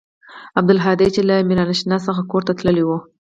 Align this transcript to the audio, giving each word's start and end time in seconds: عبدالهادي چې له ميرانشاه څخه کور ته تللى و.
عبدالهادي 0.59 1.07
چې 1.15 1.21
له 1.29 1.35
ميرانشاه 1.49 2.03
څخه 2.07 2.21
کور 2.31 2.41
ته 2.47 2.53
تللى 2.59 2.83
و. 2.85 2.89